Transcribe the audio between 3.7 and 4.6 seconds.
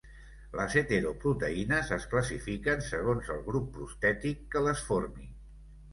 prostètic